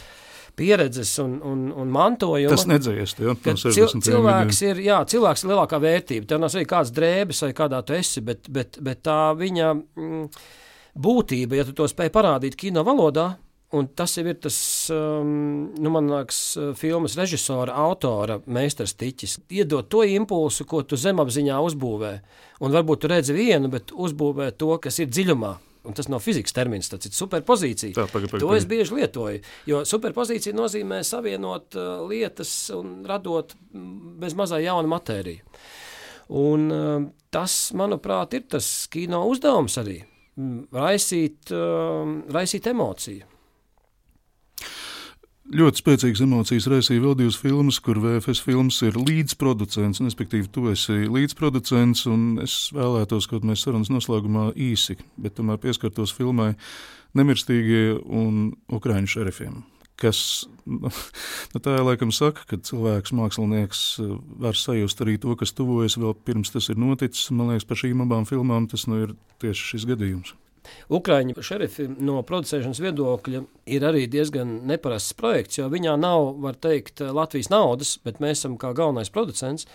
[0.55, 2.51] pieredzes un, un, un mantojuma.
[2.51, 3.35] Tas nedzēs, jo
[3.71, 6.27] cil, cilvēks ir, jā, cilvēks ir lielākā vērtība.
[6.27, 10.25] Tev nav svarīgi kāds drēbes vai kādā tu esi, bet, bet, bet tā viņa mm,
[11.01, 13.31] būtība, ja tu to spēj parādīt kino valodā,
[13.71, 14.55] Un tas jau ir tas,
[14.91, 16.39] um, nu, man liekas,
[16.75, 19.37] filmas režisora, autora meistars tiķis.
[19.47, 22.11] Iedot to impulsu, ko tu zemapziņā uzbūvē.
[22.67, 25.53] Un varbūt tu redzi vienu, bet uzbūvē to, kas ir dziļumā.
[25.87, 27.95] Un tas nav fizikas termins, tas ir superpozīcija.
[27.95, 29.39] Tā, paga, paga, to es bieži lietoju.
[29.65, 35.47] Jo superpozīcija nozīmē savienot uh, lietas un radot mm, bez mazā jaunu matēriju.
[36.37, 43.30] Un, uh, tas, manuprāt, ir tas kino uzdevums arī mm, raisīt, uh, raisīt emociju.
[45.51, 51.09] Ļoti spēcīgas emocijas raisīja vēl divas filmas, kur VFS filmas ir līdzproducents, respektīvi, tu esi
[51.11, 56.53] līdzproducents, un es vēlētos, kaut mēs sarunas noslēgumā īsi, bet tomēr pieskartos filmai
[57.19, 59.57] Nemirstīgie un Ukraiņu šerifiem.
[59.99, 60.21] Kas
[60.63, 60.87] nu,
[61.59, 63.81] tā ir laikam saka, ka cilvēks, mākslinieks
[64.39, 67.27] var sajust arī to, kas tuvojas vēl pirms tas ir noticis.
[67.35, 70.31] Man liekas, par šīm abām filmām tas nu ir tieši šis gadījums.
[70.93, 73.41] Ukrāņu šerifi no producēšanas viedokļa
[73.73, 78.57] ir arī diezgan neparasts projekts, jo viņā nav, var teikt, Latvijas naudas, bet mēs esam
[78.61, 79.67] kā galvenais producents.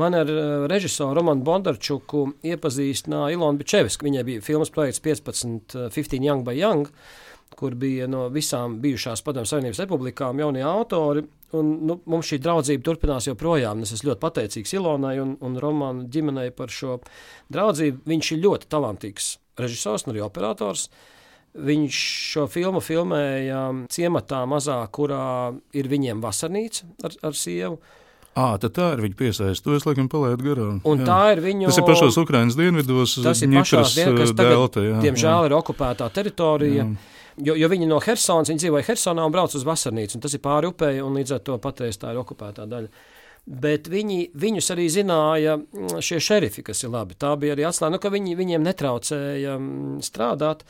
[0.00, 4.06] Man ar eh, režisoru Romanu Bondarčuku iepazīstināja Ilona Bičeviska.
[4.06, 6.88] Viņai bija filmas projekts 15, 15 Young by Young,
[7.58, 11.26] kur bija no visām bijušās Padomju Savienības republikām jaunie autori.
[11.58, 13.82] Un, nu, mums šī draudzība turpinās joprojām.
[13.82, 17.00] Es esmu ļoti pateicīgs Ilonai un, un Romanai ģimenei par šo
[17.50, 18.04] draudzību.
[18.06, 20.88] Viņš ir ļoti talantīgs režisors un arī operators.
[21.50, 27.80] Viņš šo filmu filmēja ciematā mazā, kurā ir viņiem vasarnīca ar, ar sievu.
[28.38, 29.64] À, tā ir viņa piesaiste.
[29.66, 30.76] To es laikam palaidu garām.
[30.86, 31.06] Un jā.
[31.08, 31.66] tā ir viņu.
[31.66, 35.48] Tas ir pašos Ukraiņas dienvidos, tas ir pašās dienvidos, kas delta, jā, diemžēl, jā.
[35.50, 36.84] ir okupētā teritorija.
[36.86, 37.18] Jā.
[37.40, 40.68] Jo, jo viņi no Helsinas, viņi dzīvoja Helsonā un brauc uz vasarnīcu, tas ir pāri
[40.70, 42.90] upei, un līdz ar to patreiz tā ir okupētā daļa.
[43.46, 47.16] Bet viņi, viņus arī zināja mm, šie šerifi, kas ir labi.
[47.18, 50.64] Tā bija arī atslēga, nu, ka viņi, viņiem netraucēja mm, strādāt.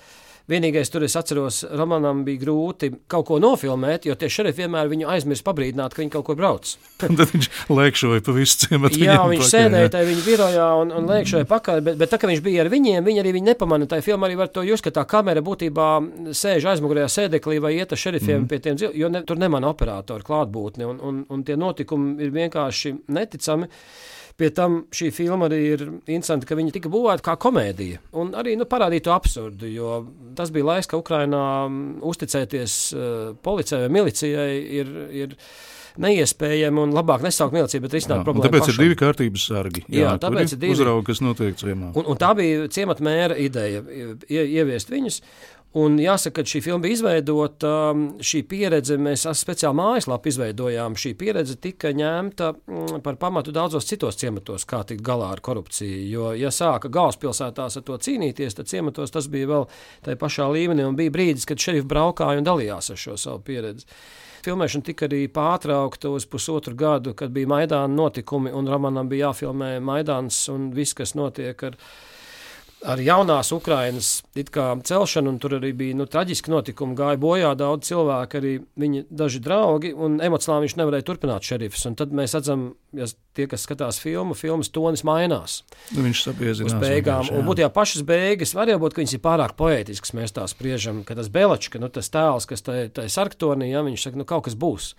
[0.51, 5.07] Vienīgais tur es atceros, Romanam bija grūti kaut ko nofilmēt, jo tie šerifi vienmēr viņu
[5.13, 6.73] aizmirst pabrīdināt, ka viņi kaut kur brauc.
[7.01, 8.99] Tad viņš lēkšoja pa visu ciematu.
[8.99, 12.31] Jā, viņš pakaļ, sēdēja tajā viņa birojā un, un lēkšoja pakaļ, bet, bet tā, ka
[12.31, 13.89] viņš bija ar viņiem, viņi arī viņu nepamana.
[13.91, 15.89] Tā filma arī var to just, ka tā kamera būtībā
[16.37, 18.51] sēž aizmugurējā sēdeklī vai iet ar šerifiem mm.
[18.51, 22.97] pie tiem, jo ne, tur nemana operātori klātbūtni un, un, un tie notikumi ir vienkārši
[23.15, 23.71] neticami.
[24.41, 28.01] Pie tam šī filma arī ir interesanta, ka viņa tika būvēta kā komēdija.
[28.21, 29.99] Un arī nu, parādīja to absurdu, jo
[30.39, 31.43] tas bija laiks, ka Ukrainā
[32.09, 33.05] uzticēties uh,
[33.45, 34.49] policijai vai milicijai
[34.81, 34.97] ir.
[35.25, 35.37] ir
[36.01, 38.47] neiespējami un labāk nesaukt miliciju, bet risināt problēmu.
[38.47, 38.77] Tāpēc pašam.
[38.77, 39.85] ir divi kārtības sargi.
[39.89, 41.93] Jā, jā tāpēc ir divi uzraugi, kas notiek ciemā.
[41.99, 45.21] Un, un tā bija ciemata mēra ideja ie, ieviest viņus.
[45.79, 47.69] Un jāsaka, ka šī filma bija izveidota,
[48.27, 50.97] šī pieredze, mēs speciāli mājaslapu izveidojām.
[50.99, 52.49] Šī pieredze tika ņemta
[53.05, 56.01] par pamatu daudzos citos ciematos, kā tikt galā ar korupciju.
[56.11, 59.69] Jo, ja sāka galvaspilsētās ar to cīnīties, tad ciematos tas bija vēl
[60.09, 63.87] tajā pašā līmenī, un bija brīdis, kad šerifi braukāja un dalījās ar šo savu pieredzi.
[64.43, 69.77] Filmēšana tika arī pārtraukta uz pusotru gadu, kad bija Maidāna notikumi, un Romanam bija jāfilmē
[69.79, 72.19] Maidāns un viss, kas notiek ar viņu
[72.87, 76.97] ar jaunās Ukrainas celšanu, un tur arī bija nu, traģiski notikumi.
[76.97, 81.85] Gāja bojā daudz cilvēku, arī viņa daži draugi, un emocionāli viņš nevarēja turpināt šerifs.
[81.89, 82.67] Un tad mēs redzam,
[82.97, 85.61] ja tie, kas skatās filmu, filmas tonis mainās.
[85.95, 86.75] Nu, viņš sapiezinās.
[86.75, 90.37] Uz beigām, un būtībā pašas beigas var jau būt, ka viņas ir pārāk poētiskas, mēs
[90.37, 94.21] tā spriežam, ka tas Belačs, ka nu, tas tēls, kas tajā sarktonī, ja, viņš saka,
[94.21, 94.95] nu kaut kas būs.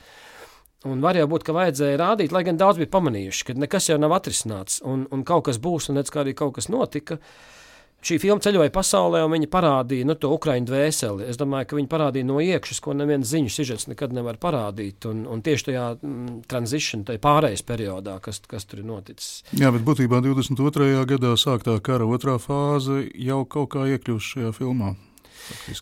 [0.90, 4.00] Un var jau būt, ka vajadzēja rādīt, lai gan daudz bija pamanījuši, ka nekas jau
[4.02, 7.20] nav atrisināts, un, un kaut kas būs, un redz, kā arī kaut kas notika.
[7.22, 7.60] Uh,
[8.02, 11.28] Šī filma ceļoja pasaulē, un viņi parādīja nu, to ukraiņu dvēseli.
[11.30, 15.06] Es domāju, ka viņi parādīja no iekšas, ko neviens ziņu sižets nekad nevar parādīt.
[15.06, 19.44] Un, un tieši tajā mm, transition, tajā pārējais periodā, kas, kas tur ir noticis.
[19.54, 20.90] Jā, bet būtībā 22.
[21.14, 24.96] gadā sāktā kara otrā fāze jau kaut kā iekļūst šajā filmā.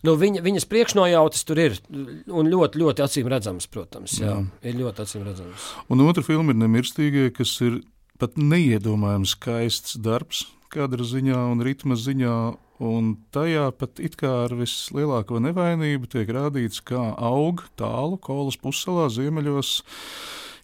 [0.04, 4.20] Nu, viņa, viņas priekšnojautas tur ir un ļoti, ļoti acīm redzams, protams.
[4.20, 4.68] Jā, jā.
[4.68, 5.72] Ir ļoti acīm redzams.
[5.88, 7.80] Un otra filma ir Nemirstīgie, kas ir
[8.20, 12.36] pat neiedomājams skaists darbs kadra ziņā un ritma ziņā.
[12.80, 19.10] Un tajā pat it kā ar vislielāko nevainību tiek rādīts, kā aug tālu kolas pussalā
[19.12, 19.74] ziemeļos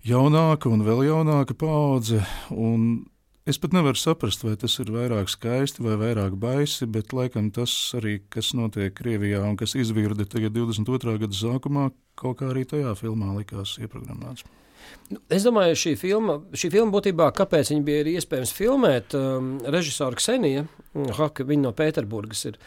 [0.09, 2.23] jaunāka un vēl jaunāka paudze.
[2.49, 3.05] Un
[3.45, 7.75] es pat nevaru saprast, vai tas ir vairāk skaisti vai vairāk baisi, bet laikam tas
[7.99, 11.19] arī, kas notiek Krievijā un kas izvirda tagad 22.
[11.27, 14.47] gada sākumā, kaut kā arī tajā filmā likās ieprogrammēts.
[15.31, 20.67] Es domāju, šī filma, šī filma būtībā, kāpēc viņa bija iespējams filmēt, um, režisora Ksenija,
[20.95, 22.59] mm, Haka, viņa no Pēterburgas ir.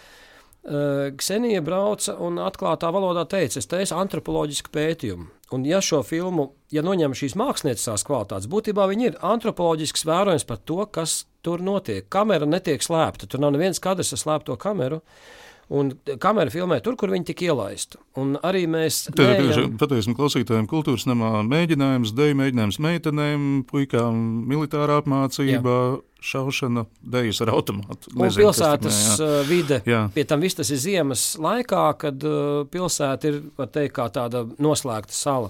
[0.60, 5.28] Uh, Ksenija brauca un atklātā valodā teica, es teicu antropoloģisku pētījumu.
[5.56, 10.60] Un ja šo filmu, ja noņem šīs mākslinieckās kvalitātes, būtībā viņi ir antropoloģisks vērojums par
[10.64, 12.08] to, kas tur notiek.
[12.12, 15.00] Kamera netiek slēpta, tur nav neviens kadrs ar slēpto kameru.
[15.00, 18.00] Uh, Un kamera filmē tur, kur viņi tika ielaisti.
[18.18, 19.04] Un arī mēs.
[19.14, 25.76] Pateiksim klausītājiem, kultūras namā mēģinājums, deju mēģinājums meitenēm, puikām, militārā apmācība.
[25.80, 26.06] Jā.
[26.20, 26.82] Šaušana,
[27.14, 28.10] dēļas ar automātu.
[28.12, 29.78] Nezinu, pilsētas tas, uh, vide.
[29.88, 30.02] Jā.
[30.12, 34.42] Pie tam viss tas ir ziemas laikā, kad uh, pilsēta ir, var teikt, kā tāda
[34.60, 35.48] noslēgta sala.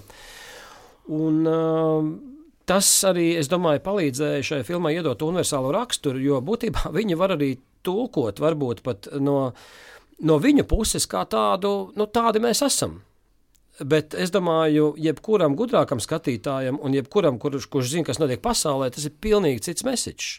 [1.10, 2.12] Un, uh,
[2.70, 7.56] tas arī, es domāju, palīdzēja šai filmai iedot universālu raksturu, jo būtībā viņi var arī
[7.86, 9.40] tulkot varbūt pat no
[10.26, 13.00] no viņu puses kā tādu, nu, tādi mēs esam.
[13.80, 19.06] Bet es domāju, jebkuram gudrākam skatītājam, un jebkuram, kurš, kurš zina, kas notiek pasaulē, tas
[19.08, 20.34] ir pilnīgi cits mesiķis.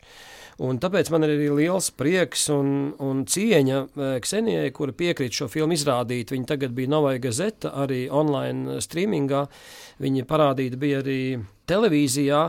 [0.61, 5.47] Un tāpēc man ir arī liels prieks un, un cieņa eh, Ksenijai, kura piekrīt šo
[5.49, 6.33] filmu izrādīt.
[6.35, 9.47] Viņa tagad bija Novai Gazeta, arī online streamingā.
[10.03, 11.21] Viņa parādīta bija arī
[11.71, 12.43] televīzijā.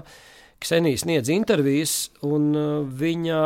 [0.63, 1.95] Ksenija sniedz intervijas,
[2.27, 3.41] un eh, viņa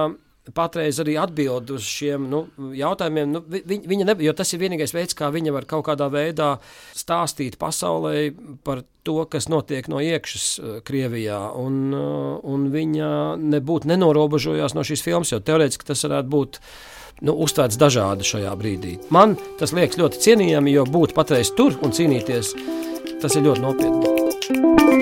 [0.55, 2.43] patreiz arī atbild uz šiem nu,
[2.77, 3.33] jautājumiem.
[3.35, 6.57] Nu, viņa, viņa ne, jo tas ir vienīgais veids, kā viņa var kaut kādā veidā
[6.97, 8.31] stāstīt pasaulē
[8.67, 11.41] par to, kas notiek no iekšas uh, Krievijā.
[11.59, 13.09] Un, uh, un viņa
[13.43, 16.61] nebūtu nenorobežojās no šīs filmas, jo teorētiski tas varētu būt.
[17.25, 18.99] Nu, uztvērts dažādi šajā brīdī.
[19.09, 22.53] Man tas liekas ļoti cienījami, jo būt patreiz tur un cīnīties,
[23.25, 24.96] tas ir ļoti nopietni.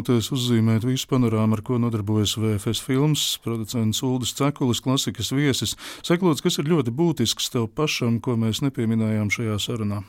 [0.00, 5.76] Minūtēs uzzīmēt visu panorāmu, ar ko nodarbojas VFS filmas, producents Uldis Cekulis, klasikas viesis.
[6.02, 10.00] Seklots, kas ir ļoti būtisks tev pašam, ko mēs nepieminējām šajā sarunā?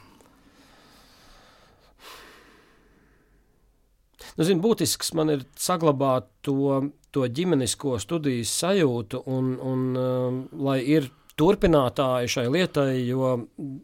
[4.38, 10.80] Nu, zin, būtisks man ir saglabāt to, to ģimenisko studijas sajūtu, un, un um, lai
[10.88, 13.34] ir turpinātāji šai lietai, jo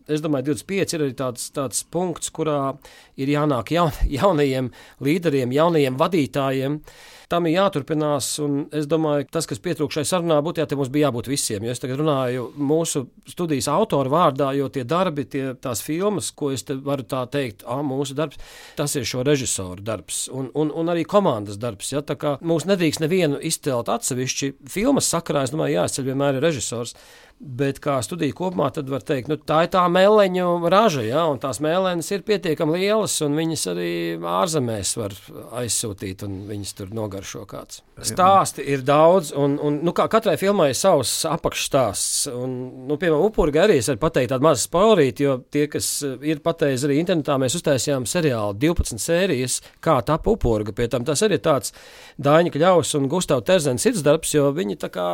[0.10, 2.76] es domāju, 25 ir arī tāds, tāds punkts, kurā
[3.20, 4.72] ir jānāk jaun, jaunajiem
[5.04, 6.82] līderiem, jaunajiem vadītājiem.
[7.28, 8.30] Tam ir jāturpinās,
[8.72, 11.66] es domāju, tas, kas pietrūkst šai sarunā, būtu, te mums bija jābūt visiem.
[11.68, 16.54] Jo es tagad runāju mūsu studijas autoru vārdā, jo tie darbi, tie, tās filmas, ko
[16.56, 18.40] es te varu tā teikt, ah, mūsu darbs,
[18.80, 21.92] tas ir šo režisoru darbs un, un, un arī komandas darbs.
[21.92, 22.04] Ja?
[22.40, 26.96] Mūs nedrīkst nevienu izcelt atsevišķi filmas sakarā, es domāju, jāizceļ vienmēr ir režisors.
[27.38, 31.38] Bet kā studija kopumā, tad var teikt, nu, tā ir tā mēleņu raža, ja, un
[31.38, 35.14] tās mēlēnes ir pietiekami lielas, un viņas arī ārzemēs var
[35.62, 37.82] aizsūtīt, un viņas tur nogaršo kāds.
[38.06, 42.28] Stāsti ir daudz, un, un nu, katrai filmai ir savs apakšstāsts.
[42.30, 46.42] Un, nu, piemēram, upurga arī es varu pateikt tādu mazu spoilīti, jo tie, kas ir
[46.46, 50.76] pateicis arī internetā, mēs uztaisījām seriālu 12 sērijas, kā tapa upurga.
[50.78, 51.74] Pie tam tas arī tāds
[52.22, 55.08] Dāņa Kļaus un Gustav Terzens sirdsdarbs, jo viņi tā kā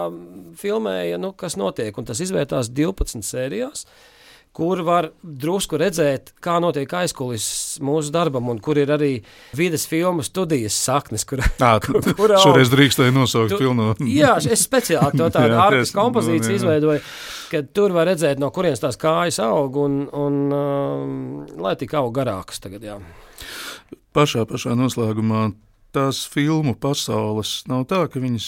[0.60, 1.96] filmēja, nu, kas notiek.
[1.98, 3.88] Un tas izvērtās 12 sērijās
[4.54, 9.12] kur var drusku redzēt, kā notiek aizkulisēs mūsu darbam, un kur ir arī
[9.58, 11.26] vidas filmu studijas saknes.
[11.30, 13.94] Kur, à, kur, kur šoreiz drīkstēja nosaukt tu, pilno.
[14.06, 17.02] jā, es speciāli to tādu ārpus kompozīciju izveidoju,
[17.50, 21.20] ka tur var redzēt, no kurienes tās kājas aug, un, un um,
[21.66, 23.02] lai tik aug garākas tagad, jā.
[24.14, 25.48] Pašā, pašā noslēgumā
[25.94, 28.48] tās filmu pasaules nav tā, ka viņas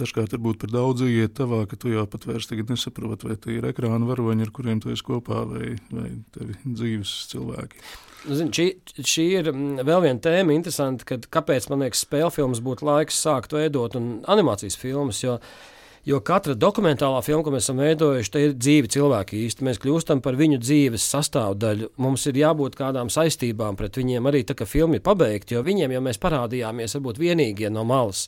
[0.00, 3.68] dažkārt varbūt par daudz iet tavā, ka tu jau pat vairs nesaproti, vai tie ir
[3.72, 7.84] ekrāna varoņi, ar kuriem tu esi kopā, vai, vai tevi dzīves cilvēki.
[8.22, 8.66] Nu, zin, šī,
[9.02, 13.18] šī ir mm, vēl viena tēma, interesanta, kad, kāpēc man liekas, spēļu filmas būtu laiks
[13.24, 15.24] sākt veidot un animācijas filmas.
[15.24, 15.40] Jo,
[16.02, 19.66] Jo katra dokumentālā filma, ko mēs esam veidojuši, ir dzīvi cilvēki īsti.
[19.68, 21.92] Mēs kļūstam par viņu dzīves sastāvdaļu.
[22.02, 25.94] Mums ir jābūt kādām saistībām pret viņiem arī tā, ka filma ir pabeigta, jo viņiem
[25.94, 28.24] jau mēs parādījāmies varbūt vienīgie no malas.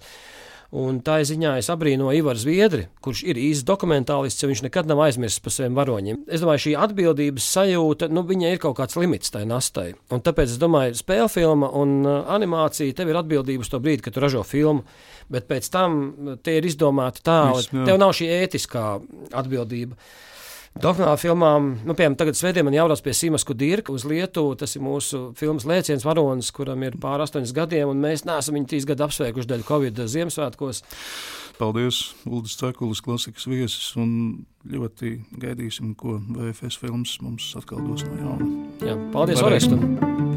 [0.75, 5.05] Un tā ziņā es abrīnoju Ivaru Zviedri, kurš ir īsts dokumentālists, jo viņš nekad nav
[5.05, 6.25] aizmirsis par saviem varoņiem.
[6.27, 9.93] Es domāju, šī atbildības sajūta, nu, viņai ir kaut kāds limits tai nastai.
[10.11, 14.03] Un tāpēc es domāju, spēļu filma un uh, animācija tev ir atbildība uz to brīdi,
[14.03, 14.83] kad tu ražo filmu.
[15.31, 16.01] Bet pēc tam
[16.43, 18.89] tie ir izdomāti tā, ka tev nav šī ētiskā
[19.31, 19.95] atbildība.
[20.75, 24.57] Dokumentālām filmām, nu, piemēram, tagad svētdien man jābrauc pie Simas Kudirka uz Lietuvu.
[24.59, 28.73] Tas ir mūsu filmas lēciens varonis, kuram ir pār astoņas gadiem, un mēs neesam viņu
[28.73, 30.83] trīs gadu apsveikuši dēļ Covid Ziemassvētkos.
[31.61, 34.11] Paldies, Uldis Cekulis, klasikas viesis, un
[34.67, 38.55] ļoti gaidīsim, ko VFS filmas mums atkal dos no jauna.
[38.83, 40.34] Jā, paldies, Orestam!